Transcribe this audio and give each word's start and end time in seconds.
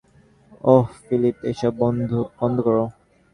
ওহ, 0.63 0.85
Philip, 1.03 1.37
এইসব 1.49 1.73
বন্ধ 2.39 2.57
করো। 2.67 2.85